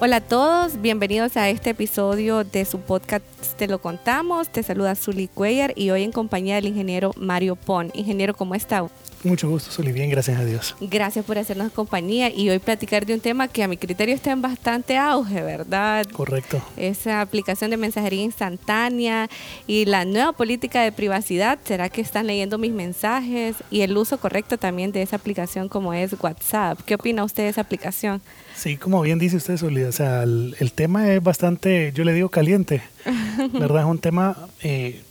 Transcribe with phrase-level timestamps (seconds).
[0.00, 3.24] Hola a todos, bienvenidos a este episodio de su podcast
[3.56, 4.48] Te lo contamos.
[4.48, 7.90] Te saluda Zully Cuellar y hoy en compañía del ingeniero Mario Pon.
[7.94, 8.86] Ingeniero, ¿cómo está?
[9.24, 9.92] Mucho gusto, Zully.
[9.92, 10.76] Bien, gracias a Dios.
[10.80, 14.30] Gracias por hacernos compañía y hoy platicar de un tema que a mi criterio está
[14.30, 16.06] en bastante auge, ¿verdad?
[16.12, 16.62] Correcto.
[16.76, 19.28] Esa aplicación de mensajería instantánea
[19.66, 21.58] y la nueva política de privacidad.
[21.64, 23.56] ¿Será que están leyendo mis mensajes?
[23.70, 26.80] Y el uso correcto también de esa aplicación como es WhatsApp.
[26.86, 28.22] ¿Qué opina usted de esa aplicación?
[28.54, 32.28] Sí, como bien dice usted, Zully, o sea, el, tema es bastante, yo le digo
[32.28, 32.82] caliente,
[33.52, 33.82] ¿verdad?
[33.82, 35.02] Es un tema eh,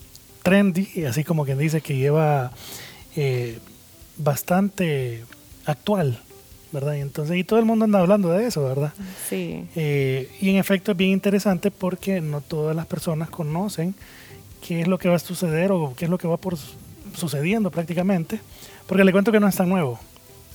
[0.44, 2.52] trendy, así como quien dice que lleva
[3.16, 3.60] eh,
[4.18, 5.24] bastante
[5.66, 6.20] actual,
[6.72, 6.96] ¿verdad?
[6.96, 8.94] Y entonces, y todo el mundo anda hablando de eso, ¿verdad?
[9.30, 9.66] Sí.
[9.76, 13.96] Eh, y en efecto es bien interesante porque no todas las personas conocen
[14.66, 16.58] qué es lo que va a suceder o qué es lo que va por
[17.16, 18.40] sucediendo prácticamente,
[18.86, 20.00] porque le cuento que no es tan nuevo.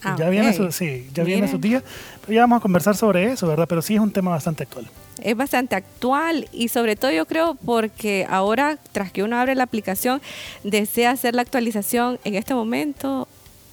[0.05, 1.81] Ah, ya viene su, sí, ya viene su día,
[2.23, 3.67] pero ya vamos a conversar sobre eso, ¿verdad?
[3.69, 4.91] Pero sí es un tema bastante actual.
[5.23, 9.63] Es bastante actual y sobre todo yo creo porque ahora, tras que uno abre la
[9.63, 10.21] aplicación,
[10.65, 13.29] desea hacer la actualización en este momento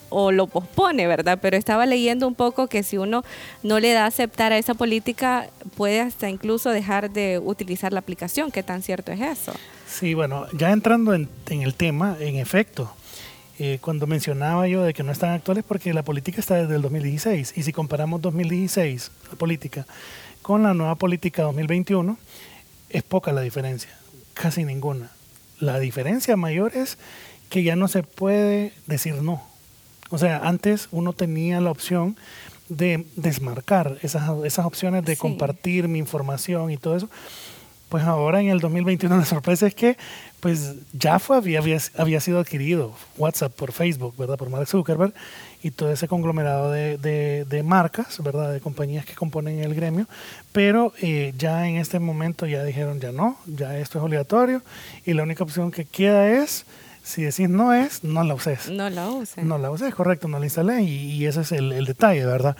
[0.09, 1.39] o lo pospone, ¿verdad?
[1.41, 3.23] Pero estaba leyendo un poco que si uno
[3.63, 8.51] no le da aceptar a esa política, puede hasta incluso dejar de utilizar la aplicación.
[8.51, 9.53] ¿Qué tan cierto es eso?
[9.87, 12.93] Sí, bueno, ya entrando en, en el tema, en efecto,
[13.61, 16.81] eh, cuando mencionaba yo de que no están actuales porque la política está desde el
[16.81, 19.85] 2016 y si comparamos 2016, la política,
[20.41, 22.17] con la nueva política 2021,
[22.89, 23.89] es poca la diferencia,
[24.33, 25.11] casi ninguna.
[25.59, 26.97] La diferencia mayor es
[27.49, 29.43] que ya no se puede decir no.
[30.09, 32.17] O sea, antes uno tenía la opción
[32.69, 37.09] de desmarcar esas, esas opciones de compartir mi información y todo eso.
[37.89, 39.97] Pues ahora en el 2021 la sorpresa es que
[40.39, 41.59] pues ya fue, había,
[41.97, 44.37] había, sido adquirido WhatsApp por Facebook, ¿verdad?
[44.37, 45.13] Por Mark Zuckerberg
[45.61, 46.97] y todo ese conglomerado de,
[47.45, 48.53] de, marcas, ¿verdad?
[48.53, 50.07] De compañías que componen el gremio,
[50.53, 54.61] pero eh, ya en este momento ya dijeron ya no, ya esto es obligatorio
[55.05, 56.65] y la única opción que queda es,
[57.03, 58.69] si decís no es, no la uses.
[58.69, 59.43] No la uses.
[59.43, 62.55] No la uses, correcto, no la instalé y, ese es el, el, detalle, ¿verdad?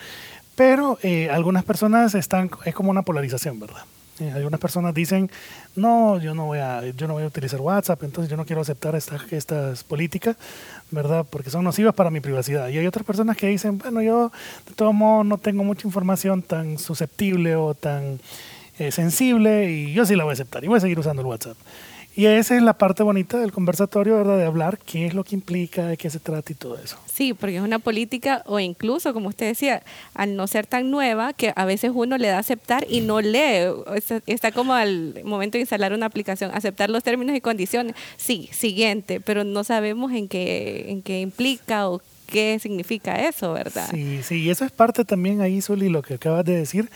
[0.55, 3.83] Pero eh, algunas personas están, es como una polarización, ¿verdad?
[4.27, 5.29] algunas personas dicen,
[5.75, 8.61] no, yo no voy a, yo no voy a utilizar WhatsApp, entonces yo no quiero
[8.61, 10.35] aceptar estas, estas políticas,
[10.91, 11.25] ¿verdad?
[11.29, 12.67] Porque son nocivas para mi privacidad.
[12.69, 14.31] Y hay otras personas que dicen, bueno, yo
[14.67, 18.19] de todos modos no tengo mucha información tan susceptible o tan
[18.77, 21.27] eh, sensible y yo sí la voy a aceptar y voy a seguir usando el
[21.27, 21.57] WhatsApp.
[22.19, 24.37] Y esa es la parte bonita del conversatorio, ¿verdad?
[24.37, 26.97] De hablar qué es lo que implica, de qué se trata y todo eso.
[27.05, 29.83] Sí, porque es una política, o incluso, como usted decía,
[30.15, 33.21] al no ser tan nueva, que a veces uno le da a aceptar y no
[33.21, 33.71] lee.
[34.25, 37.95] Está como al momento de instalar una aplicación, aceptar los términos y condiciones.
[38.17, 43.87] Sí, siguiente, pero no sabemos en qué, en qué implica o qué significa eso, ¿verdad?
[43.91, 46.89] Sí, sí, y eso es parte también ahí, Zuli, lo que acabas de decir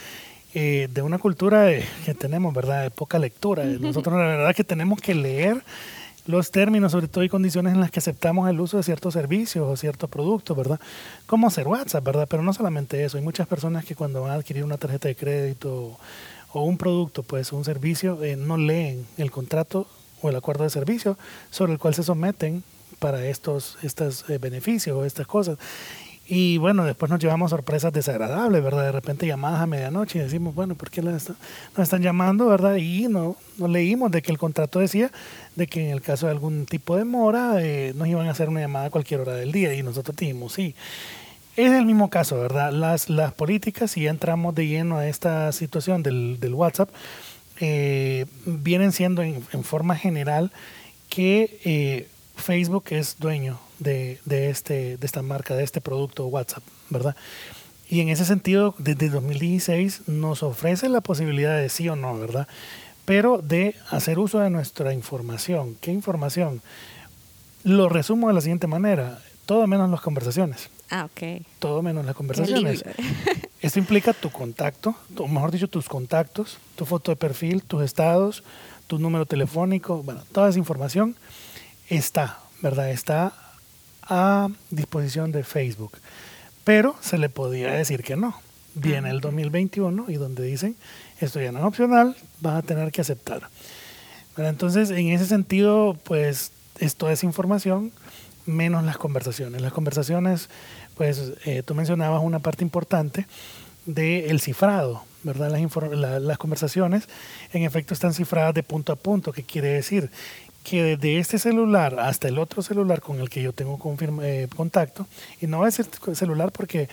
[0.53, 1.69] eh, de una cultura
[2.05, 2.83] que tenemos, ¿verdad?
[2.83, 3.63] De poca lectura.
[3.79, 5.63] Nosotros la verdad que tenemos que leer
[6.25, 9.67] los términos, sobre todo y condiciones en las que aceptamos el uso de ciertos servicios
[9.67, 10.79] o ciertos productos, ¿verdad?
[11.25, 12.27] Como hacer WhatsApp, ¿verdad?
[12.29, 15.15] Pero no solamente eso, hay muchas personas que cuando van a adquirir una tarjeta de
[15.15, 15.97] crédito
[16.53, 19.87] o un producto, pues un servicio, eh, no leen el contrato
[20.21, 21.17] o el acuerdo de servicio
[21.51, 22.63] sobre el cual se someten
[22.99, 25.57] para estos, estos eh, beneficios o estas cosas.
[26.35, 28.85] Y bueno, después nos llevamos sorpresas desagradables, ¿verdad?
[28.85, 31.29] De repente llamadas a medianoche y decimos, bueno, ¿por qué nos
[31.77, 32.75] están llamando, verdad?
[32.77, 35.11] Y no, no leímos de que el contrato decía
[35.55, 38.49] de que en el caso de algún tipo de mora eh, nos iban a hacer
[38.49, 40.73] una llamada a cualquier hora del día y nosotros dijimos, sí.
[41.55, 42.71] Es el mismo caso, ¿verdad?
[42.71, 46.89] Las, las políticas, si ya entramos de lleno a esta situación del, del WhatsApp,
[47.59, 50.51] eh, vienen siendo en, en, forma general
[51.09, 56.63] que eh, Facebook es dueño de, de, este, de esta marca, de este producto WhatsApp,
[56.89, 57.15] ¿verdad?
[57.89, 62.47] Y en ese sentido, desde 2016 nos ofrece la posibilidad de sí o no, ¿verdad?
[63.05, 65.77] Pero de hacer uso de nuestra información.
[65.79, 66.61] ¿Qué información?
[67.63, 69.19] Lo resumo de la siguiente manera.
[69.45, 70.69] Todo menos las conversaciones.
[70.89, 71.45] Ah, ok.
[71.59, 72.83] Todo menos las conversaciones.
[73.61, 78.43] Esto implica tu contacto, o mejor dicho, tus contactos, tu foto de perfil, tus estados,
[78.87, 81.15] tu número telefónico, bueno, toda esa información
[81.89, 82.91] está, ¿verdad?
[82.91, 83.33] Está
[84.03, 85.97] a disposición de Facebook.
[86.63, 88.39] Pero se le podía decir que no.
[88.75, 90.75] Viene el 2021 y donde dicen,
[91.19, 93.49] esto ya no es opcional, vas a tener que aceptar.
[94.37, 97.91] Entonces, en ese sentido, pues esto es información
[98.45, 99.61] menos las conversaciones.
[99.61, 100.49] Las conversaciones,
[100.95, 103.27] pues eh, tú mencionabas una parte importante
[103.85, 105.51] del cifrado, ¿verdad?
[105.51, 107.07] Las, las conversaciones
[107.51, 110.09] en efecto están cifradas de punto a punto, ¿qué quiere decir?
[110.63, 113.79] Que desde este celular hasta el otro celular con el que yo tengo
[114.21, 115.07] eh, contacto,
[115.41, 116.89] y no va a ser celular porque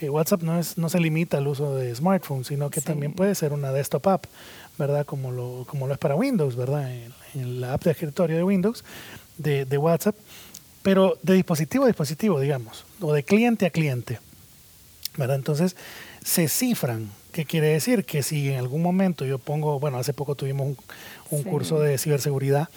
[0.00, 3.34] eh, WhatsApp no, es, no se limita al uso de smartphones, sino que también puede
[3.34, 4.24] ser una desktop app,
[4.78, 5.04] ¿verdad?
[5.04, 6.90] Como lo, como lo es para Windows, ¿verdad?
[7.34, 8.84] En, la app de escritorio de Windows,
[9.38, 10.16] de, de WhatsApp,
[10.82, 14.18] pero de dispositivo a dispositivo, digamos, o de cliente a cliente,
[15.16, 15.36] ¿verdad?
[15.36, 15.76] Entonces,
[16.24, 17.10] se cifran.
[17.32, 18.04] ¿Qué quiere decir?
[18.04, 20.76] Que si en algún momento yo pongo, bueno, hace poco tuvimos
[21.30, 22.68] un, curso de ciberseguridad,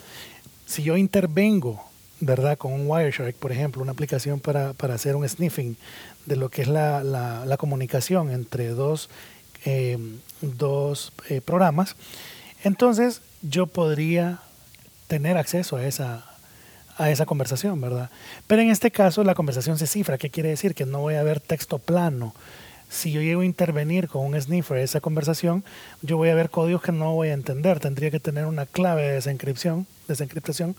[0.66, 1.84] si yo intervengo,
[2.20, 2.58] ¿verdad?
[2.58, 5.78] Con un Wireshark, por ejemplo, una aplicación para, para hacer un sniffing
[6.26, 9.10] de lo que es la, la, comunicación entre dos,
[9.66, 9.98] eh,
[10.42, 11.96] dos eh, programas,
[12.64, 14.40] entonces yo podría
[15.08, 16.26] tener acceso a esa,
[16.98, 18.10] a esa conversación, ¿verdad?
[18.48, 20.18] Pero en este caso la conversación se cifra.
[20.18, 20.74] ¿Qué quiere decir?
[20.74, 22.34] Que no voy a ver texto plano
[22.94, 25.64] si yo llego a intervenir con un sniffer esa conversación,
[26.04, 27.80] yo voy a ver códigos que no voy a entender.
[27.80, 30.76] Tendría que tener una clave de desencripción, desencriptación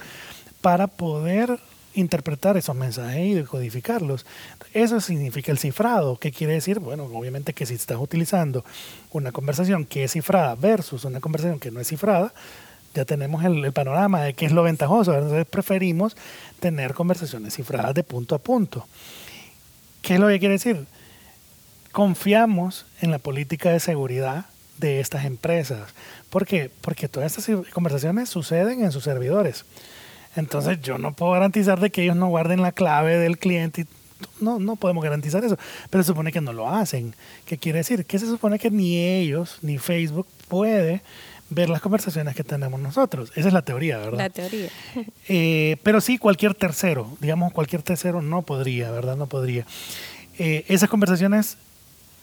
[0.61, 1.59] para poder
[1.95, 4.27] interpretar esos mensajes y decodificarlos.
[4.73, 6.17] Eso significa el cifrado.
[6.17, 6.79] ¿Qué quiere decir?
[6.79, 8.65] Bueno, obviamente que si estás utilizando
[9.11, 12.33] una conversación que es cifrada versus una conversación que no es cifrada,
[12.95, 15.15] ya tenemos el, panorama de qué es lo ventajoso.
[15.15, 16.17] Entonces preferimos
[16.61, 18.87] tener conversaciones cifradas de punto a punto.
[20.01, 20.87] ¿Qué es lo que quiere decir?
[21.95, 24.47] Confiamos en la política de seguridad
[24.79, 25.95] de estas empresas.
[26.29, 26.69] ¿Por qué?
[26.81, 29.65] Porque todas estas conversaciones suceden en sus servidores.
[30.35, 33.87] Entonces yo no puedo garantizar de que ellos no guarden la clave del cliente.
[34.41, 35.57] No, no podemos garantizar eso.
[35.89, 37.15] Pero se supone que no lo hacen.
[37.47, 38.05] ¿Qué quiere decir?
[38.05, 41.01] Que se supone que ni ellos ni Facebook puede
[41.49, 43.31] ver las conversaciones que tenemos nosotros.
[43.37, 44.19] Esa es la teoría, ¿verdad?
[44.19, 44.69] La teoría.
[45.29, 49.17] Eh, pero sí, cualquier tercero, digamos, cualquier tercero no podría, ¿verdad?
[49.17, 49.65] No podría.
[50.41, 51.57] Eh, esas conversaciones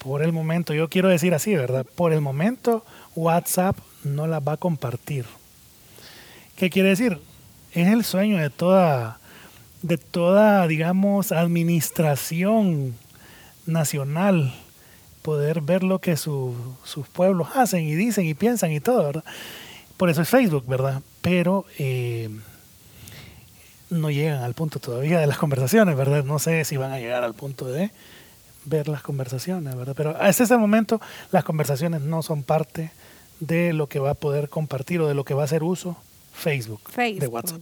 [0.03, 1.85] por el momento, yo quiero decir así, ¿verdad?
[1.95, 2.83] Por el momento
[3.15, 5.25] WhatsApp no la va a compartir.
[6.55, 7.19] ¿Qué quiere decir?
[7.71, 9.19] Es el sueño de toda,
[9.83, 12.95] de toda, digamos, administración
[13.67, 14.53] nacional
[15.21, 16.55] poder ver lo que sus
[17.13, 19.23] pueblos hacen y dicen y piensan y todo, ¿verdad?
[19.97, 21.03] Por eso es Facebook, ¿verdad?
[21.21, 22.29] Pero eh,
[23.91, 26.23] no llegan al punto todavía de las conversaciones, ¿verdad?
[26.23, 27.91] No sé si van a llegar al punto de
[28.65, 29.93] ver las conversaciones, ¿verdad?
[29.95, 32.91] Pero hasta ese momento las conversaciones no son parte
[33.39, 35.97] de lo que va a poder compartir o de lo que va a hacer uso
[36.33, 37.61] Facebook, de WhatsApp.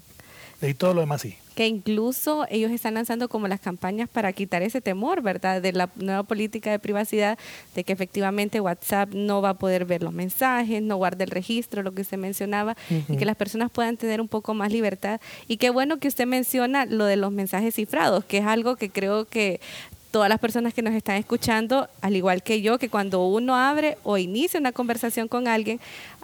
[0.62, 1.38] Y todo lo demás sí.
[1.56, 5.62] Que incluso ellos están lanzando como las campañas para quitar ese temor, ¿verdad?
[5.62, 7.38] De la nueva política de privacidad,
[7.76, 11.82] de que efectivamente WhatsApp no va a poder ver los mensajes, no guarda el registro,
[11.82, 12.76] lo que usted mencionaba,
[13.08, 15.22] y que las personas puedan tener un poco más libertad.
[15.48, 18.90] Y qué bueno que usted menciona lo de los mensajes cifrados, que es algo que
[18.90, 19.62] creo que
[20.12, 23.98] todas las personas que nos están escuchando, al igual que yo, que cuando uno abre
[24.04, 25.80] o inicia una conversación con alguien,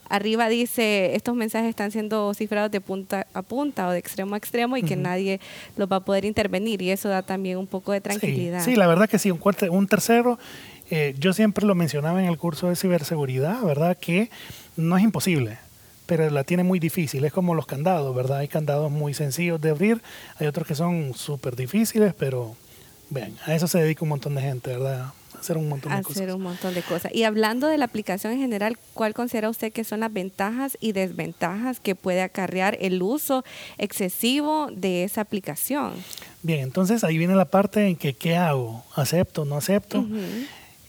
[0.09, 4.37] arriba dice estos mensajes están siendo cifrados de punta a punta o de extremo a
[4.37, 5.39] extremo y que nadie
[5.77, 8.63] los va a poder intervenir y eso da también un poco de tranquilidad.
[8.63, 10.39] Sí, la verdad que sí, un, un tercero,
[10.89, 13.97] eh, yo siempre lo mencionaba en el curso de ciberseguridad, ¿verdad?
[13.99, 14.29] Que
[14.77, 15.57] no es imposible,
[16.05, 17.25] pero la tiene muy difícil.
[17.25, 18.39] Es como los candados, ¿verdad?
[18.39, 20.01] Hay candados muy sencillos de abrir,
[20.39, 22.55] hay otros que son súper difíciles, pero
[23.09, 25.11] Bien, a eso se dedica un montón de gente, ¿verdad?
[25.35, 26.21] A hacer un montón de cosas.
[26.21, 27.13] Hacer un montón de cosas.
[27.13, 30.91] Y hablando de la aplicación en general, ¿cuál considera usted que son las ventajas y
[30.91, 33.43] desventajas que puede acarrear el uso
[33.77, 35.93] excesivo de esa aplicación?
[36.41, 38.83] Bien, entonces ahí viene la parte en que ¿qué hago?
[38.95, 39.45] ¿Acepto?
[39.45, 40.05] ¿No acepto?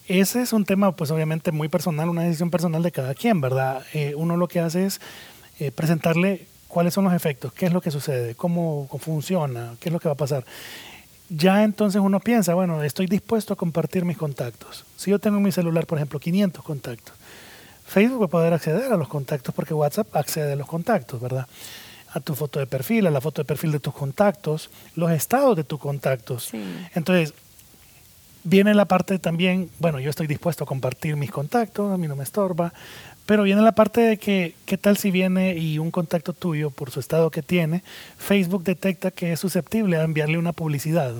[0.09, 3.85] Ese es un tema, pues obviamente muy personal, una decisión personal de cada quien, ¿verdad?
[3.93, 5.01] Eh, uno lo que hace es
[5.59, 9.93] eh, presentarle cuáles son los efectos, qué es lo que sucede, cómo funciona, qué es
[9.93, 10.45] lo que va a pasar
[11.29, 14.85] ya entonces uno piensa, bueno, estoy dispuesto a compartir mis contactos.
[14.97, 17.15] Si yo tengo en mi celular, por ejemplo, 500 contactos,
[17.87, 21.47] Facebook va a poder acceder a los contactos porque WhatsApp accede a los contactos, ¿verdad?
[22.13, 25.57] A tu foto de perfil, a la foto de perfil de tus contactos, los estados
[25.57, 26.51] de tus contactos.
[26.95, 27.35] Entonces,
[28.47, 32.15] viene la parte también, bueno, yo estoy dispuesto a compartir mis contactos, a mí no
[32.15, 32.73] me estorba,
[33.27, 36.93] pero viene la parte de que, ¿qué tal si viene y un contacto tuyo, por
[36.93, 37.83] su estado que tiene,
[38.19, 41.13] Facebook detecta que es susceptible a enviarle una publicidad?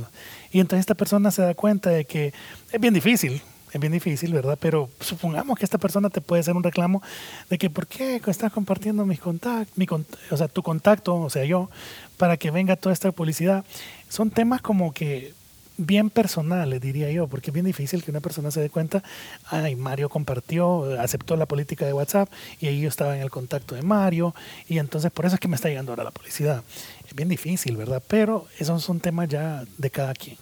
[0.53, 2.33] Y entonces esta persona se da cuenta de que
[2.71, 3.43] es bien difícil,
[3.73, 4.57] es bien difícil, ¿verdad?
[4.61, 7.03] Pero supongamos que esta persona te puede hacer un reclamo
[7.51, 9.87] de que ¿por qué estás compartiendo mis contactos, mi,
[10.31, 11.71] o sea, tu contacto, o sea, yo,
[12.19, 13.65] para que venga toda esta publicidad?
[14.09, 15.35] son temas como que
[15.77, 19.03] bien personales, diría yo, porque es bien difícil que una persona se dé cuenta,
[19.47, 22.31] ay, Mario compartió, aceptó la política de WhatsApp
[22.61, 24.35] y ahí yo estaba en el contacto de Mario
[24.69, 26.63] y entonces por eso es que me está llegando ahora la publicidad.
[27.07, 28.03] Es bien difícil, ¿verdad?
[28.07, 30.37] Pero esos son temas ya de cada quien.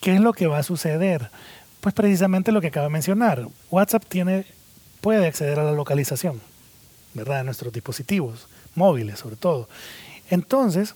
[0.00, 1.30] ¿Qué es lo que va a suceder?
[1.80, 3.46] Pues precisamente lo que acaba de mencionar.
[3.70, 4.46] WhatsApp tiene,
[5.00, 6.40] puede acceder a la localización,
[7.14, 7.38] ¿verdad?
[7.38, 9.68] De nuestros dispositivos móviles sobre todo.
[10.30, 10.94] Entonces,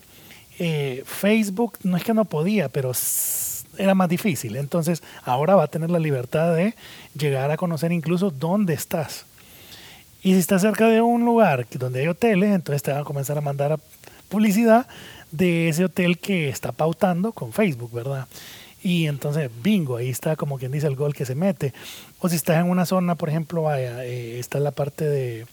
[0.59, 2.93] eh, Facebook no es que no podía, pero
[3.79, 4.57] era más difícil.
[4.57, 6.75] Entonces, ahora va a tener la libertad de
[7.17, 9.25] llegar a conocer incluso dónde estás.
[10.23, 13.39] Y si estás cerca de un lugar donde hay hoteles, entonces te van a comenzar
[13.39, 13.79] a mandar
[14.29, 14.87] publicidad
[15.31, 18.27] de ese hotel que está pautando con Facebook, ¿verdad?
[18.83, 21.73] Y entonces, bingo, ahí está como quien dice el gol que se mete.
[22.21, 25.47] O si estás en una zona, por ejemplo, vaya, eh, está la parte de,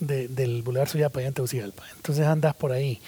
[0.00, 1.82] del Boulevard Suyapa, allá en.
[1.96, 3.00] Entonces andas por ahí.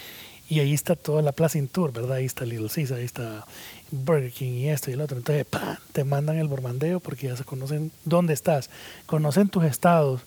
[0.48, 2.16] Y ahí está toda la Plaza Intour, ¿verdad?
[2.16, 3.46] Ahí está Little Caesar, ahí está
[3.90, 5.18] Burger King y esto y el otro.
[5.18, 5.46] Entonces,
[5.92, 8.70] te mandan el borbandeo porque ya se conocen dónde estás,
[9.06, 10.22] conocen tus estados.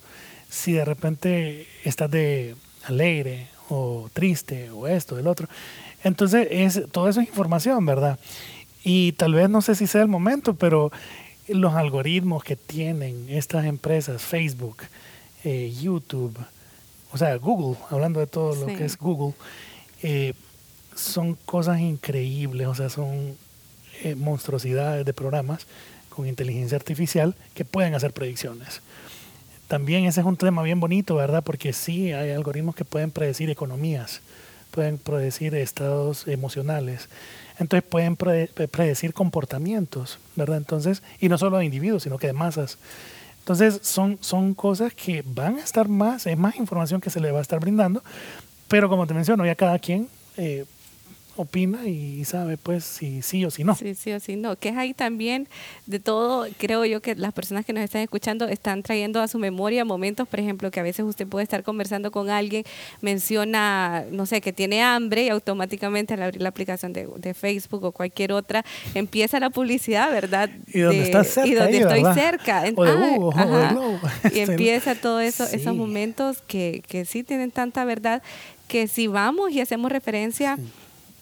[0.49, 5.47] Si de repente estás de alegre o triste o esto, el otro.
[6.03, 8.19] Entonces, es, todo eso es información, ¿verdad?
[8.83, 10.91] Y tal vez no sé si sea el momento, pero
[11.47, 14.77] los algoritmos que tienen estas empresas, Facebook,
[15.43, 16.37] eh, YouTube,
[17.11, 19.35] o sea, Google, hablando de todo lo que es Google,
[20.01, 20.33] eh,
[20.95, 23.37] son cosas increíbles, o sea, son
[24.03, 25.65] eh, monstruosidades de programas
[26.09, 28.81] con inteligencia artificial que pueden hacer predicciones.
[29.67, 31.43] También ese es un tema bien bonito, ¿verdad?
[31.43, 34.21] Porque sí hay algoritmos que pueden predecir economías,
[34.71, 37.09] pueden predecir estados emocionales,
[37.59, 40.57] entonces pueden predecir comportamientos, ¿verdad?
[40.57, 42.77] Entonces, y no solo de individuos, sino que de masas.
[43.39, 47.31] Entonces, son, son cosas que van a estar más, es más información que se le
[47.31, 48.03] va a estar brindando,
[48.67, 50.07] pero como te menciono, ya cada quien
[50.37, 50.65] eh,
[51.35, 53.75] opina y sabe pues si sí o si no.
[53.75, 54.55] Sí, sí o si no.
[54.55, 55.47] Que es ahí también
[55.85, 59.39] de todo, creo yo que las personas que nos están escuchando están trayendo a su
[59.39, 62.63] memoria momentos, por ejemplo, que a veces usted puede estar conversando con alguien,
[63.01, 67.91] menciona, no sé, que tiene hambre y automáticamente al abrir la aplicación de, Facebook o
[67.91, 68.63] cualquier otra,
[68.93, 70.49] empieza la publicidad, ¿verdad?
[70.67, 71.49] Y donde está cerca.
[71.49, 72.63] Y donde estoy cerca.
[72.75, 72.91] O de
[73.35, 73.75] ah,
[74.33, 78.21] Y empieza todo eso, esos momentos que, que sí tienen tanta verdad
[78.67, 80.57] que si vamos y hacemos referencia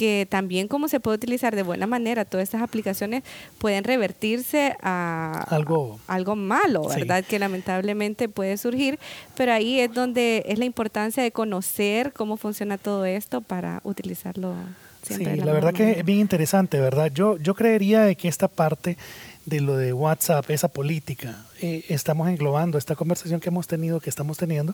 [0.01, 3.22] que también como se puede utilizar de buena manera todas estas aplicaciones
[3.60, 7.24] pueden revertirse a algo, algo malo, ¿verdad?
[7.24, 8.98] Que lamentablemente puede surgir,
[9.38, 14.55] pero ahí es donde es la importancia de conocer cómo funciona todo esto para utilizarlo.
[15.03, 17.12] Siempre sí, la, verdad que es bien interesante, ¿verdad?
[17.13, 18.98] Yo, yo creería que esta parte
[19.46, 24.10] de lo de WhatsApp, esa política, eh, estamos englobando esta conversación que hemos tenido, que
[24.10, 24.74] estamos teniendo,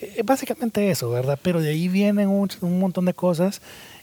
[0.00, 1.40] eh, básicamente eso, ¿verdad?
[1.42, 3.60] Pero de ahí vienen un, un montón de cosas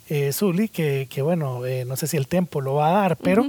[0.10, 3.18] eh, Zully, que, que bueno, eh, no sé si el tiempo lo va a dar,
[3.18, 3.48] pero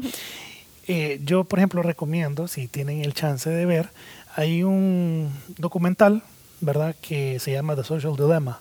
[0.86, 3.90] eh, yo, por ejemplo, recomiendo, si tienen el chance de ver,
[4.34, 6.22] hay un documental,
[6.60, 8.60] ¿verdad?, que se llama The Social Dilemma.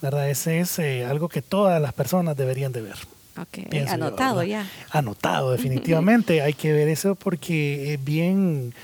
[0.00, 0.28] ¿verdad?
[0.28, 2.96] Ese es eh, algo que todas las personas deberían de ver.
[3.40, 3.66] Okay.
[3.88, 4.68] Anotado ya.
[4.90, 6.42] Anotado, definitivamente.
[6.42, 8.74] Hay que ver eso porque es bien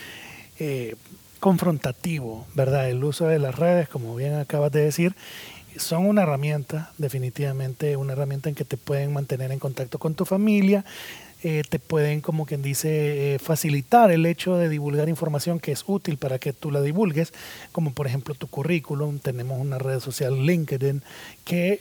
[1.40, 2.88] confrontativo, ¿verdad?
[2.88, 5.14] El uso de las redes, como bien acabas de decir,
[5.76, 10.24] son una herramienta, definitivamente una herramienta en que te pueden mantener en contacto con tu
[10.24, 10.84] familia,
[11.42, 15.84] eh, te pueden, como quien dice, eh, facilitar el hecho de divulgar información que es
[15.86, 17.32] útil para que tú la divulgues,
[17.72, 21.02] como por ejemplo tu currículum, tenemos una red social LinkedIn
[21.44, 21.80] que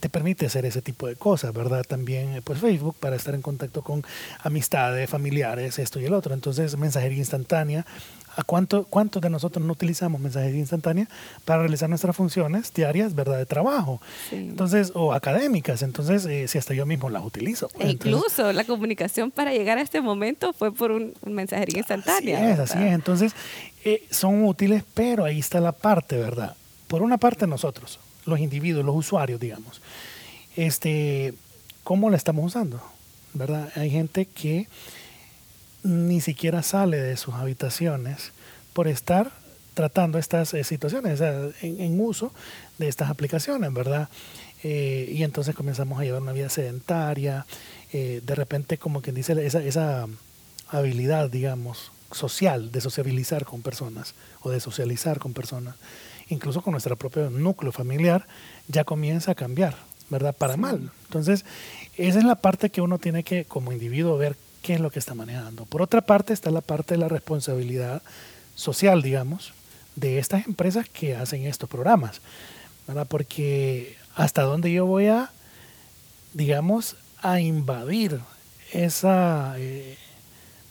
[0.00, 1.84] te permite hacer ese tipo de cosas, ¿verdad?
[1.86, 4.04] También eh, pues Facebook para estar en contacto con
[4.42, 6.34] amistades, familiares, esto y el otro.
[6.34, 7.86] Entonces, mensajería instantánea
[8.38, 11.08] ¿A cuánto, cuántos de nosotros no utilizamos mensajería instantánea
[11.44, 14.00] para realizar nuestras funciones diarias, verdad, de trabajo?
[14.30, 15.82] Entonces, o académicas.
[15.82, 17.68] Entonces, eh, si hasta yo mismo las utilizo.
[17.80, 22.38] E incluso la comunicación para llegar a este momento fue por un, mensajería instantánea.
[22.38, 22.92] Así es, así es.
[22.92, 23.32] Entonces,
[23.84, 26.54] eh, son útiles, pero ahí está la parte, ¿verdad?
[26.86, 29.82] Por una parte nosotros, los individuos, los usuarios, digamos,
[30.54, 31.34] este,
[31.82, 32.80] ¿cómo la estamos usando?
[33.34, 33.72] ¿Verdad?
[33.74, 34.68] Hay gente que
[35.82, 38.32] ni siquiera sale de sus habitaciones
[38.72, 39.32] por estar
[39.74, 42.32] tratando estas eh, situaciones, en, uso
[42.78, 44.08] de estas aplicaciones, ¿verdad?
[44.64, 47.46] Eh, y entonces comenzamos a llevar una vida sedentaria,
[47.92, 50.08] eh, de repente como quien dice esa, esa
[50.68, 55.76] habilidad, digamos, social de sociabilizar con personas o de socializar con personas,
[56.28, 58.26] incluso con nuestro propio núcleo familiar,
[58.66, 59.76] ya comienza a cambiar,
[60.10, 60.34] ¿verdad?
[60.34, 60.90] Para mal.
[61.04, 61.44] Entonces,
[61.96, 64.98] esa es la parte que uno tiene que como individuo ver qué es lo que
[64.98, 65.64] está manejando.
[65.64, 68.02] Por otra parte está la parte de la responsabilidad
[68.54, 69.52] social, digamos,
[69.96, 72.20] de estas empresas que hacen estos programas,
[72.86, 73.06] ¿verdad?
[73.08, 75.30] Porque hasta dónde yo voy a,
[76.34, 78.20] digamos, a invadir
[78.72, 79.96] esa, eh,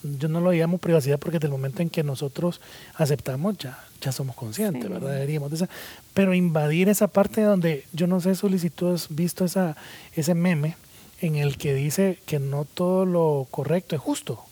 [0.04, 2.62] yo no lo llamo privacidad porque desde el momento en que nosotros
[2.96, 5.12] aceptamos ya, ya somos conscientes, ¿verdad?
[5.12, 5.68] Deberíamos de
[6.14, 9.76] pero invadir esa parte donde yo no sé, solicitud has visto esa,
[10.14, 10.76] ese meme
[11.22, 14.44] en el que dice que no todo lo correcto es justo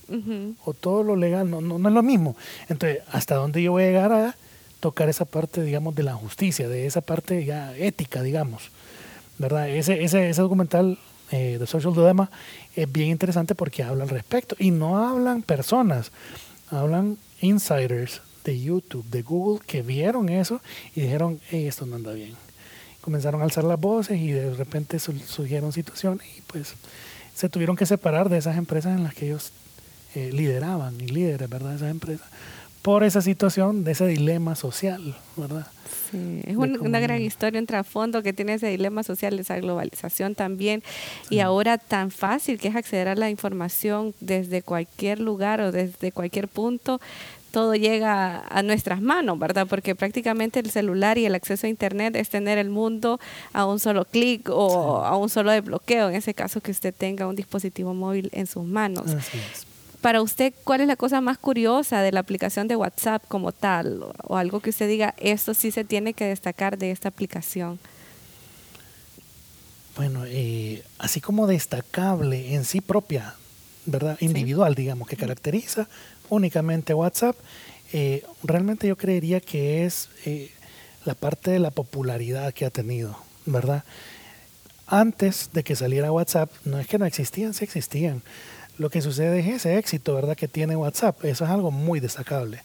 [0.64, 2.36] o todo lo legal no, no, no, es lo mismo.
[2.70, 4.36] Entonces, ¿hasta dónde yo voy a llegar a
[4.80, 8.70] tocar esa parte, digamos, de la justicia, de esa parte ya ética, digamos?
[9.38, 9.70] ¿Verdad?
[9.70, 11.00] Ese, ese, ese documental
[11.32, 12.30] eh, de Social Dilemma
[12.76, 14.56] es bien interesante porque habla al respecto.
[14.60, 16.12] Y no hablan personas,
[16.70, 20.62] hablan insiders de YouTube, de Google, que vieron eso
[20.96, 22.36] y dijeron, esto no anda bien.
[23.06, 26.74] Comenzaron a alzar las voces y de repente surgieron situaciones y pues
[27.36, 29.52] se tuvieron que separar de esas empresas en las que ellos
[30.16, 31.76] eh, lideraban y líderes, ¿verdad?
[31.76, 32.28] Esas empresas
[32.86, 35.66] por esa situación, de ese dilema social, ¿verdad?
[36.12, 40.84] Sí, es una gran historia, un trasfondo que tiene ese dilema social, esa globalización también,
[41.32, 46.12] y ahora tan fácil que es acceder a la información desde cualquier lugar o desde
[46.12, 47.02] cualquier punto,
[47.56, 49.66] todo llega a nuestras manos, ¿verdad?
[49.66, 53.18] Porque prácticamente el celular y el acceso a Internet es tener el mundo
[53.54, 57.28] a un solo clic o a un solo desbloqueo, en ese caso que usted tenga
[57.28, 59.10] un dispositivo móvil en sus manos.
[59.10, 59.66] Así es
[60.02, 64.04] para usted, ¿cuál es la cosa más curiosa de la aplicación de WhatsApp como tal?
[64.28, 67.80] O, algo que usted diga, esto sí se tiene que destacar de esta aplicación.
[69.96, 73.34] Bueno, eh, así como destacable en sí propia,
[73.86, 74.18] ¿verdad?
[74.20, 75.88] Individual, digamos, que caracteriza
[76.30, 77.36] únicamente WhatsApp,
[77.94, 80.52] eh, realmente yo creería que es eh,
[81.06, 83.84] la parte de la popularidad que ha tenido, ¿verdad?
[84.88, 88.22] Antes de que saliera WhatsApp, no es que no existían, sí existían
[88.78, 91.24] lo que sucede es ese éxito, ¿verdad?, que tiene WhatsApp.
[91.24, 92.62] Eso es algo muy destacable.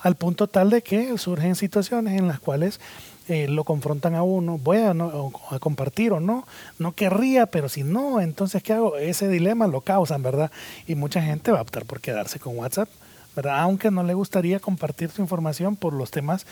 [0.00, 2.80] Al punto tal de que surgen situaciones en las cuales
[3.28, 6.46] eh, lo confrontan a uno, voy a, a, compartir o no,
[6.78, 8.96] no querría, pero si no, entonces ¿qué hago?
[8.96, 10.50] Ese dilema lo causan, ¿verdad?
[10.86, 12.88] Y mucha gente va a optar por quedarse con WhatsApp,
[13.36, 13.60] ¿verdad?
[13.60, 16.46] Aunque no le gustaría compartir su información por los temas,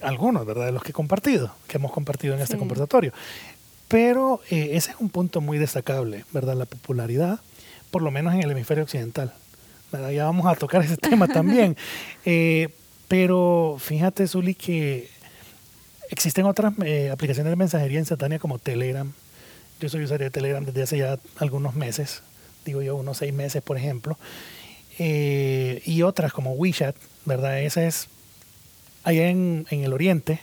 [0.00, 0.66] algunos, ¿verdad?
[0.66, 3.12] De los que he compartido, que hemos compartido en este conversatorio.
[3.88, 6.54] Pero eh, ese es un punto muy destacable, ¿verdad?
[6.54, 7.40] La popularidad
[7.90, 9.32] por lo menos en el hemisferio occidental.
[10.12, 11.76] Ya vamos a tocar ese tema también.
[12.24, 12.68] Eh,
[13.08, 15.08] pero fíjate, Zuli, que
[16.16, 19.12] existen otras eh, aplicaciones de mensajería instantánea como Telegram.
[19.80, 22.22] Yo soy usuario de Telegram desde hace ya algunos meses,
[22.64, 24.16] digo yo, unos seis meses, por ejemplo.
[24.98, 27.60] Eh, y otras como WeChat, ¿verdad?
[27.60, 28.08] Esa es
[29.04, 30.40] allá en, en el oriente,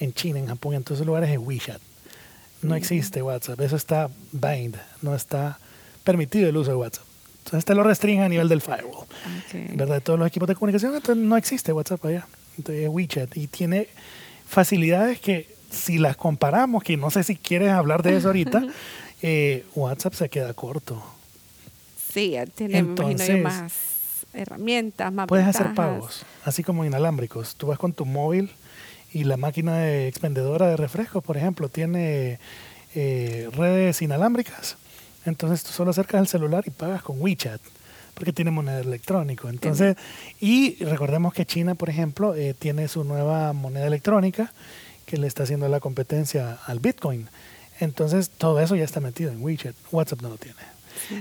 [0.00, 1.82] en China, en Japón, en todos esos lugares es WeChat.
[2.62, 5.58] No existe WhatsApp, eso está bind, no está
[6.04, 7.04] permitido el uso de WhatsApp.
[7.44, 9.06] Entonces te lo restringe a nivel del firewall.
[9.74, 9.96] ¿Verdad?
[9.96, 12.26] De todos los equipos de comunicación, entonces no existe WhatsApp allá.
[12.56, 13.36] Entonces es WeChat.
[13.36, 13.88] Y tiene
[14.52, 18.66] facilidades que si las comparamos, que no sé si quieres hablar de eso ahorita,
[19.22, 21.02] eh, WhatsApp se queda corto.
[22.12, 23.72] Sí, tiene entonces, más
[24.34, 27.56] herramientas, más Puedes hacer pagos, así como inalámbricos.
[27.56, 28.50] Tú vas con tu móvil
[29.12, 32.38] y la máquina de expendedora de refrescos, por ejemplo, tiene
[32.94, 34.76] eh, redes inalámbricas
[35.24, 37.60] entonces tú solo acercas el celular y pagas con WeChat,
[38.14, 39.48] porque tiene moneda electrónica.
[39.48, 39.96] Entonces,
[40.40, 44.52] y recordemos que China, por ejemplo, eh, tiene su nueva moneda electrónica
[45.06, 47.28] que le está haciendo la competencia al Bitcoin.
[47.80, 49.74] Entonces, todo eso ya está metido en WeChat.
[49.90, 50.58] WhatsApp no lo tiene.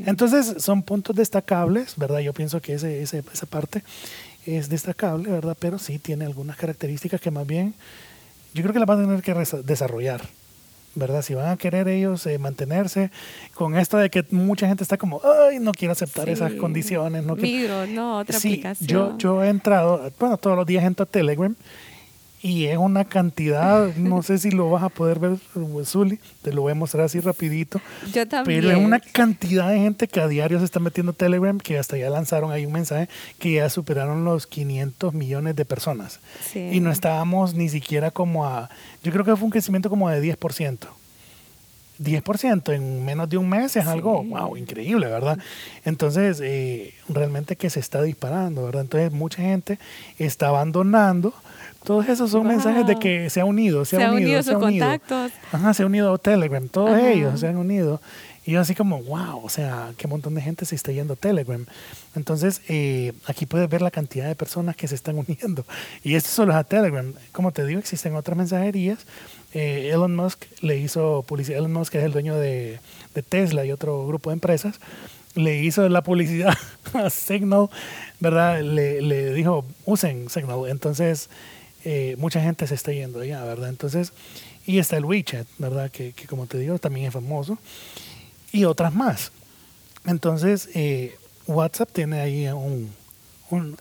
[0.06, 2.20] Entonces, son puntos destacables, ¿verdad?
[2.20, 3.84] Yo pienso que ese, ese, esa parte
[4.46, 5.58] es destacable, ¿verdad?
[5.60, 7.74] Pero sí tiene algunas características que más bien
[8.54, 10.22] yo creo que la van a tener que desarrollar.
[10.96, 11.22] ¿Verdad?
[11.22, 13.12] Si van a querer ellos eh, mantenerse
[13.54, 17.24] con esto de que mucha gente está como, ay, no quiero aceptar esas condiciones.
[17.24, 18.88] No Migro, no, otra sí, aplicación.
[18.88, 21.56] Yo, yo he entrado, bueno, todos los días entro a Telegram
[22.44, 25.38] y es una cantidad, no sé si lo vas a poder ver,
[25.86, 27.80] Zuli, te lo voy a mostrar así rapidito.
[28.12, 28.62] Yo también.
[28.62, 31.98] Pero es una cantidad de gente que a diario se está metiendo Telegram, que hasta
[31.98, 36.20] ya lanzaron ahí un mensaje que ya superaron los 500 millones de personas.
[36.56, 38.70] Y no estábamos ni siquiera como a,
[39.04, 40.78] yo creo que fue un crecimiento como de 10%.
[42.02, 45.38] 10% en menos de un mes es algo, wow, increíble, ¿verdad?
[45.86, 48.82] Entonces, eh, realmente que se está disparando, ¿verdad?
[48.82, 49.78] Entonces, mucha gente
[50.18, 51.34] está abandonando
[51.84, 54.86] todos esos son mensajes de que se ha unido, se, ha, unido, se ha unido.
[54.86, 55.32] contactos.
[55.52, 58.00] Ajá, se ha unido a Telegram, todos ellos se han unido.
[58.44, 61.16] Y yo así como, wow, o sea, qué montón de gente se está yendo a
[61.16, 61.64] Telegram.
[62.16, 65.64] Entonces, eh, aquí puedes ver la cantidad de personas que se están uniendo.
[66.04, 67.14] Y esto solo es a Telegram.
[67.32, 69.06] Como te digo, existen otras mensajerías.
[69.54, 71.60] Eh, Elon Musk le hizo publicidad.
[71.60, 72.80] Elon Musk es el dueño de,
[73.14, 74.80] de Tesla y otro grupo de empresas
[75.36, 76.58] le hizo la publicidad
[76.94, 77.70] a Signal,
[78.20, 78.62] ¿verdad?
[78.62, 80.68] Le, le dijo, usen Signal.
[80.68, 81.30] Entonces,
[81.86, 83.70] eh, mucha gente se está yendo allá, ¿verdad?
[83.70, 84.14] Entonces,
[84.66, 85.90] y está el WeChat, ¿verdad?
[85.92, 87.58] Que, que, como te digo, también es famoso.
[88.52, 89.32] y otras más.
[90.06, 91.16] Entonces, eh,
[91.48, 92.92] WhatsApp tiene ahí un,
[93.50, 93.78] un-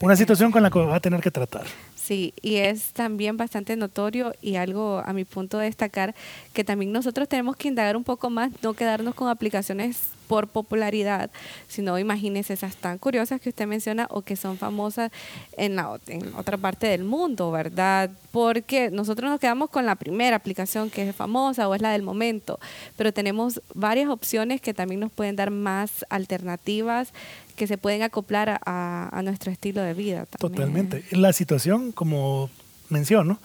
[0.00, 1.64] Una situación con la que va a tener que tratar.
[2.04, 6.14] Sí, y es también bastante notorio y algo a mi punto de destacar
[6.52, 9.96] que también nosotros tenemos que indagar un poco más, no quedarnos con aplicaciones
[10.28, 11.30] por popularidad,
[11.66, 15.12] sino imagínese esas tan curiosas que usted menciona o que son famosas
[15.56, 18.10] en, la, en otra parte del mundo, ¿verdad?
[18.32, 22.02] Porque nosotros nos quedamos con la primera aplicación que es famosa o es la del
[22.02, 22.60] momento,
[22.98, 27.14] pero tenemos varias opciones que también nos pueden dar más alternativas
[27.56, 30.26] que se pueden acoplar a, a- a nuestro estilo de vida.
[30.26, 30.52] También.
[30.56, 31.04] Totalmente.
[31.12, 32.50] La situación, como
[32.88, 33.38] menciono,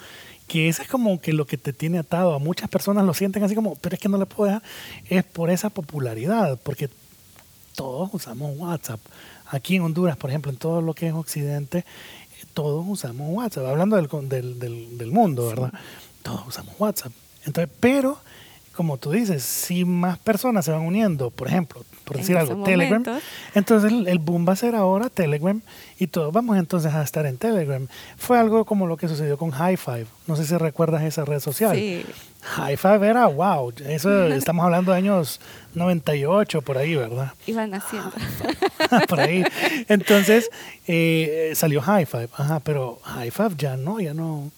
[0.47, 2.33] que ese es como que lo que te tiene atado.
[2.33, 4.63] A muchas personas lo sienten así como, pero es que no le puedo dejar.
[5.09, 6.89] Es por esa popularidad, porque
[7.75, 8.99] todos usamos WhatsApp.
[9.51, 11.85] Aquí en Honduras, por ejemplo, en todo lo que es Occidente,
[12.53, 13.65] todos usamos WhatsApp.
[13.65, 15.71] Hablando del, del, del mundo, ¿verdad?
[16.23, 17.11] Todos usamos WhatsApp.
[17.45, 18.19] Entonces, pero,
[18.79, 22.63] como tú dices, si más personas se van uniendo, por ejemplo, por En decir algo,
[22.63, 23.03] Telegram,
[23.53, 25.61] entonces el, el boom va a ser ahora Telegram
[25.99, 27.85] y todos vamos entonces a estar en Telegram.
[28.15, 30.05] Fue algo como lo que sucedió con High Five.
[30.27, 31.75] No sé si recuerdas esa red social.
[31.75, 32.05] Sí.
[32.41, 33.73] High Five era wow.
[33.85, 35.41] Eso estamos hablando de años
[35.73, 37.33] 98 por ahí, ¿verdad?
[37.47, 38.13] Iban haciendo.
[39.09, 39.43] por ahí.
[39.89, 40.49] Entonces
[40.87, 42.29] eh, salió High Five.
[42.37, 44.49] Ajá, pero High Five ya no, ya no.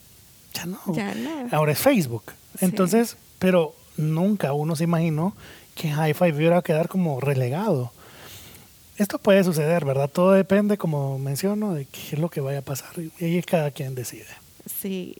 [0.53, 0.79] Ya no.
[0.93, 1.47] Ya no.
[1.51, 2.25] Ahora es Facebook.
[2.59, 2.65] Sí.
[2.65, 5.35] Entonces, pero nunca uno se imaginó
[5.75, 7.91] que High Five iba a quedar como relegado.
[8.97, 10.09] Esto puede suceder, ¿verdad?
[10.09, 12.91] Todo depende, como menciono, de qué es lo que vaya a pasar.
[13.19, 14.27] Y ahí es cada quien decide.
[14.79, 15.15] Sí,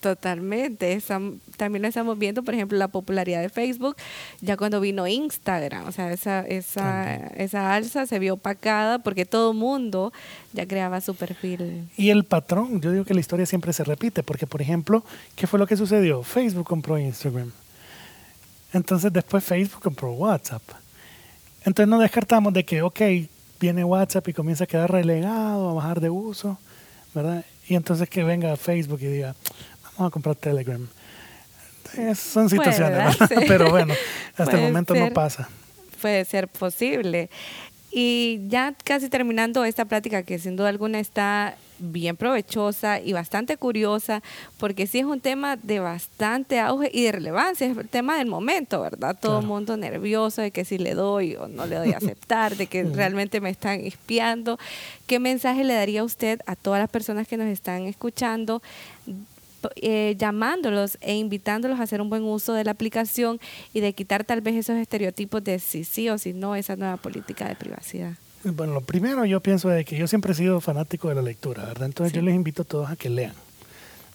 [0.00, 0.96] totalmente.
[0.96, 3.96] Estam- también lo estamos viendo, por ejemplo, la popularidad de Facebook,
[4.40, 9.52] ya cuando vino Instagram, o sea, esa, esa, esa alza se vio opacada porque todo
[9.52, 10.12] mundo
[10.54, 11.86] ya creaba su perfil.
[11.98, 15.46] Y el patrón, yo digo que la historia siempre se repite, porque por ejemplo, ¿qué
[15.46, 16.22] fue lo que sucedió?
[16.22, 17.52] Facebook compró Instagram.
[18.76, 20.62] Entonces después Facebook compró WhatsApp.
[21.64, 23.00] Entonces no descartamos de que, ok,
[23.58, 26.58] viene WhatsApp y comienza a quedar relegado, a bajar de uso,
[27.14, 27.42] ¿verdad?
[27.68, 29.34] Y entonces que venga Facebook y diga,
[29.96, 30.86] vamos a comprar Telegram.
[32.14, 33.44] Son situaciones, ¿verdad?
[33.48, 33.94] Pero bueno,
[34.36, 35.48] hasta el momento no pasa.
[36.02, 37.30] Puede ser posible.
[37.98, 43.56] Y ya casi terminando esta plática, que sin duda alguna está bien provechosa y bastante
[43.56, 44.22] curiosa,
[44.58, 48.26] porque sí es un tema de bastante auge y de relevancia, es el tema del
[48.26, 49.16] momento, ¿verdad?
[49.18, 49.54] Todo el Claro.
[49.54, 52.84] mundo nervioso de que si le doy o no le doy a aceptar, de que
[52.84, 54.58] realmente me están espiando.
[55.06, 58.60] ¿Qué mensaje le daría usted a todas las personas que nos están escuchando?
[59.76, 63.40] Eh, llamándolos e invitándolos a hacer un buen uso de la aplicación
[63.72, 66.96] y de quitar tal vez esos estereotipos de si sí o si no esa nueva
[66.96, 68.12] política de privacidad.
[68.44, 71.64] Bueno, lo primero yo pienso de que yo siempre he sido fanático de la lectura,
[71.64, 71.86] ¿verdad?
[71.86, 72.16] Entonces Sí.
[72.16, 73.32] yo les invito a todos a que lean,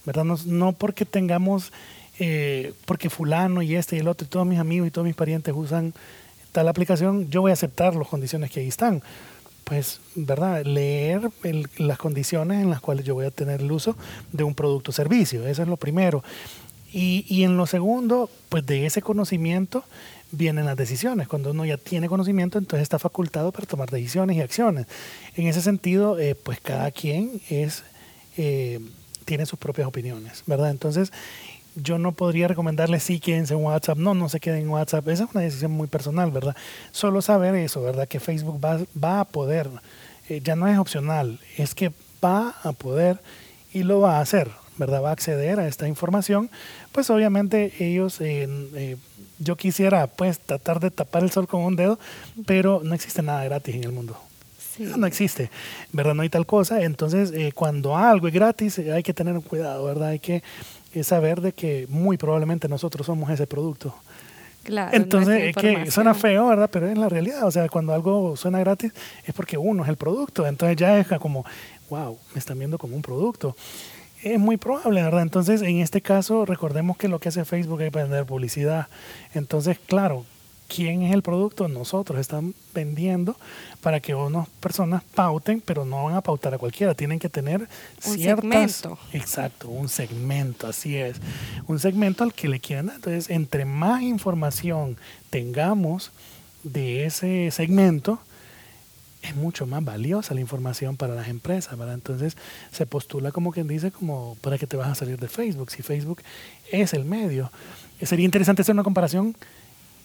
[0.05, 0.23] ¿verdad?
[0.23, 1.73] No, no porque tengamos,
[2.19, 5.15] eh, porque fulano y este y el otro y todos mis amigos y todos mis
[5.15, 5.93] parientes usan
[6.53, 9.01] tal aplicación, yo voy a aceptar las condiciones que ahí están.
[9.71, 10.65] Pues, ¿verdad?
[10.65, 11.29] Leer
[11.77, 13.95] las condiciones en las cuales yo voy a tener el uso
[14.33, 16.25] de un producto o servicio, eso es lo primero.
[16.91, 19.85] Y, y en lo segundo, pues de ese conocimiento
[20.33, 21.29] vienen las decisiones.
[21.29, 24.87] Cuando uno ya tiene conocimiento, entonces está facultado para tomar decisiones y acciones.
[25.37, 27.83] En ese sentido, eh, pues cada quien es,
[28.35, 28.81] eh,
[29.23, 30.69] tiene sus propias opiniones, ¿verdad?
[30.71, 31.13] Entonces,
[31.75, 35.07] yo no podría recomendarle sí quédense en WhatsApp, no, no se queden en WhatsApp.
[35.07, 36.55] Esa es una decisión muy personal, ¿verdad?
[36.91, 38.07] Solo saber eso, ¿verdad?
[38.07, 39.69] Que Facebook va, va a poder,
[40.29, 41.91] eh, ya no es opcional, es que
[42.23, 43.19] va a poder
[43.73, 45.01] y lo va a hacer, ¿verdad?
[45.03, 46.49] Va a acceder a esta información.
[46.91, 48.97] Pues obviamente ellos, eh, eh,
[49.39, 51.99] yo quisiera pues tratar de tapar el sol con un dedo,
[52.45, 54.17] pero no existe nada gratis en el mundo.
[54.75, 54.83] Sí.
[54.83, 55.49] No, no existe,
[55.91, 56.13] ¿verdad?
[56.13, 56.81] No hay tal cosa.
[56.81, 60.09] Entonces, eh, cuando algo es gratis, eh, hay que tener cuidado, ¿verdad?
[60.09, 60.43] Hay que
[60.93, 63.95] eh, saber de que muy probablemente nosotros somos ese producto.
[64.63, 66.69] Claro, Entonces, es que suena feo, ¿verdad?
[66.71, 67.47] Pero es la realidad.
[67.47, 68.93] O sea, cuando algo suena gratis
[69.25, 70.45] es porque uno es el producto.
[70.45, 71.45] Entonces ya es como,
[71.89, 73.55] wow, me están viendo como un producto.
[74.21, 75.23] Es muy probable, ¿verdad?
[75.23, 78.87] Entonces, en este caso, recordemos que lo que hace Facebook es vender publicidad.
[79.33, 80.25] Entonces, claro,
[80.73, 81.67] ¿quién es el producto?
[81.67, 83.35] Nosotros están vendiendo
[83.81, 86.93] para que unas personas pauten, pero no van a pautar a cualquiera.
[86.93, 87.67] Tienen que tener
[88.05, 88.41] Un ciertas...
[88.43, 88.97] segmento.
[89.11, 91.17] Exacto, un segmento, así es.
[91.67, 92.95] Un segmento al que le quieren dar.
[92.95, 94.97] Entonces, entre más información
[95.29, 96.11] tengamos
[96.63, 98.19] de ese segmento,
[99.21, 101.95] es mucho más valiosa la información para las empresas, ¿verdad?
[101.95, 102.37] Entonces
[102.71, 105.83] se postula como quien dice, como para que te vas a salir de Facebook, si
[105.83, 106.21] Facebook
[106.71, 107.51] es el medio.
[107.99, 109.35] Eh, Sería interesante hacer una comparación,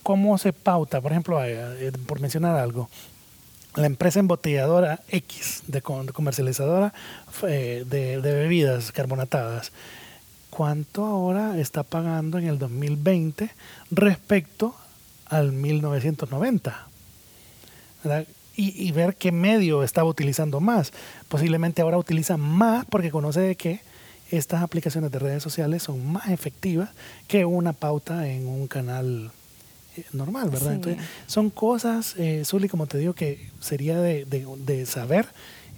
[0.07, 2.89] cómo se pauta, por ejemplo, eh, eh, por mencionar algo,
[3.75, 6.95] la empresa embotelladora X, de, comercializadora
[7.43, 9.73] eh, de, bebidas carbonatadas,
[10.49, 13.51] ¿cuánto ahora está pagando en el 2020
[13.91, 14.77] respecto
[15.27, 16.87] al 1990.
[18.55, 20.93] Y, y, ver qué medio estaba utilizando más.
[21.27, 23.81] Posiblemente ahora utiliza más porque conoce de que
[24.31, 26.91] estas aplicaciones de redes sociales son más efectivas
[27.27, 29.33] que una pauta en un canal
[30.13, 30.75] normal, ¿verdad?
[30.75, 35.27] Entonces, son cosas, eh, Zuli, como te digo, que sería de, de, de saber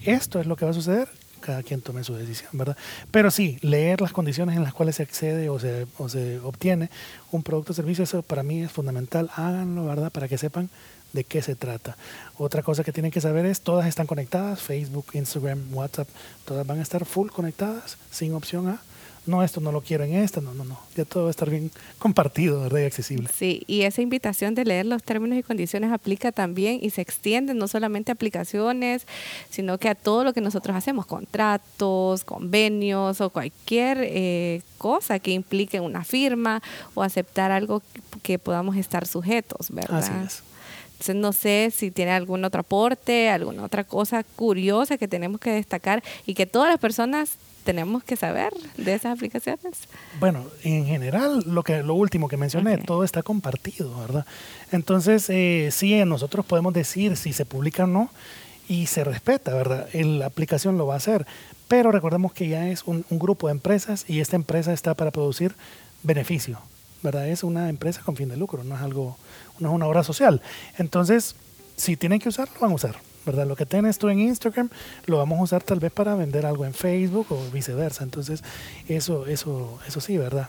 [0.04, 1.08] esto es lo que va a suceder,
[1.40, 2.76] cada quien tome su decisión, ¿verdad?
[3.10, 6.90] Pero sí, leer las condiciones en las cuales se accede o se, o se obtiene
[7.32, 9.30] un producto o servicio, eso para mí es fundamental.
[9.34, 10.12] Háganlo, ¿verdad?
[10.12, 10.70] Para que sepan
[11.12, 11.96] de qué se trata.
[12.36, 16.08] Otra cosa que tienen que saber es, todas están conectadas, Facebook, Instagram, WhatsApp,
[16.44, 18.80] todas van a estar full conectadas, sin opción a
[19.28, 21.48] no, esto no lo quiero en esta, no, no, no, ya todo va a estar
[21.48, 22.80] bien compartido, ¿verdad?
[22.80, 23.28] Y accesible.
[23.34, 27.54] Sí, y esa invitación de leer los términos y condiciones aplica también y se extiende
[27.54, 29.06] no solamente a aplicaciones,
[29.50, 35.30] sino que a todo lo que nosotros hacemos, contratos, convenios o cualquier eh, cosa que
[35.30, 36.62] implique una firma
[36.94, 37.82] o aceptar algo
[38.22, 39.98] que podamos estar sujetos, ¿verdad?
[39.98, 40.42] Así es.
[40.92, 45.52] Entonces no sé si tiene algún otro aporte, alguna otra cosa curiosa que tenemos que
[45.52, 49.76] destacar y que todas las personas tenemos que saber de esas aplicaciones?
[50.18, 54.24] Bueno, en general, lo que lo último que mencioné, todo está compartido, ¿verdad?
[54.72, 58.08] Entonces, eh, sí, nosotros podemos decir si se publica o no
[58.70, 59.86] y se respeta, ¿verdad?
[59.92, 61.26] la aplicación lo va a hacer,
[61.68, 65.10] pero recordemos que ya es un, un grupo de empresas y esta empresa está para
[65.10, 65.54] producir
[66.02, 66.58] beneficio,
[67.02, 67.28] ¿verdad?
[67.28, 69.18] Es una empresa con fin de lucro, no es algo,
[69.58, 70.40] no es una obra social.
[70.78, 71.36] Entonces,
[71.76, 73.07] si tienen que usarlo, van a usar.
[73.28, 73.46] ¿Verdad?
[73.46, 74.68] Lo que tienes tú en Instagram
[75.06, 78.04] lo vamos a usar tal vez para vender algo en Facebook o viceversa.
[78.04, 78.42] Entonces,
[78.88, 80.48] eso, eso, eso sí, ¿verdad?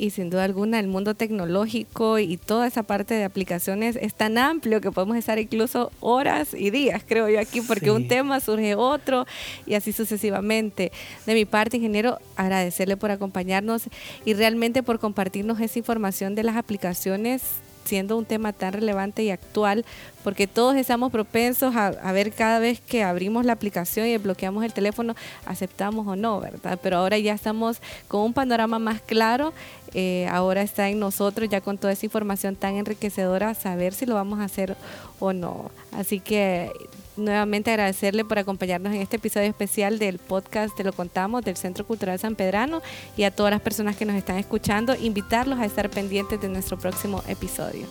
[0.00, 4.38] y sin duda alguna el mundo tecnológico y toda esa parte de aplicaciones es tan
[4.38, 8.74] amplio que podemos estar incluso horas y días, creo yo aquí, porque un tema surge
[8.74, 9.26] otro
[9.66, 10.90] y así sucesivamente.
[11.26, 13.90] De mi parte, ingeniero, agradecerle por acompañarnos
[14.24, 17.42] y realmente por compartirnos esa información de las aplicaciones
[17.84, 19.84] siendo un tema tan relevante y actual,
[20.22, 24.72] porque todos estamos propensos a, ver cada vez que abrimos la aplicación y bloqueamos el
[24.72, 25.14] teléfono,
[25.46, 26.78] aceptamos o no, ¿verdad?
[26.82, 29.52] Pero ahora ya estamos con un panorama más claro,
[29.94, 34.14] eh, ahora está en nosotros ya con toda esa información tan enriquecedora saber si lo
[34.14, 34.76] vamos a hacer
[35.20, 35.70] o no.
[35.92, 36.72] Así que
[37.16, 41.86] nuevamente agradecerle por acompañarnos en este episodio especial del podcast Te lo contamos del Centro
[41.86, 42.82] Cultural San Pedrano
[43.16, 46.78] y a todas las personas que nos están escuchando, invitarlos a estar pendientes de nuestro
[46.78, 47.86] próximo episodio.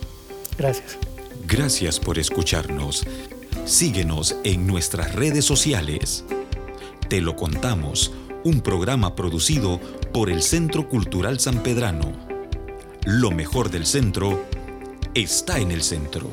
[0.58, 0.98] Gracias.
[1.46, 3.04] Gracias por escucharnos.
[3.64, 6.24] Síguenos en nuestras redes sociales.
[7.08, 8.12] Te lo contamos,
[8.44, 9.80] un programa producido
[10.12, 12.12] por el Centro Cultural San Pedrano.
[13.04, 14.44] Lo mejor del centro
[15.14, 16.30] está en el centro.